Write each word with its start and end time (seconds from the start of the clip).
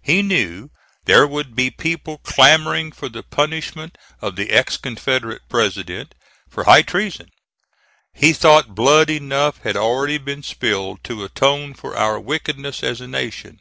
He 0.00 0.22
knew 0.22 0.70
there 1.04 1.26
would 1.26 1.54
be 1.54 1.70
people 1.70 2.16
clamoring 2.16 2.90
for 2.90 3.10
the 3.10 3.22
punishment 3.22 3.98
of 4.22 4.34
the 4.34 4.48
ex 4.48 4.78
Confederate 4.78 5.42
president, 5.50 6.14
for 6.48 6.64
high 6.64 6.80
treason. 6.80 7.28
He 8.14 8.32
thought 8.32 8.74
blood 8.74 9.10
enough 9.10 9.58
had 9.60 9.76
already 9.76 10.16
been 10.16 10.42
spilled 10.42 11.04
to 11.04 11.22
atone 11.22 11.74
for 11.74 11.94
our 11.98 12.18
wickedness 12.18 12.82
as 12.82 13.02
a 13.02 13.06
nation. 13.06 13.60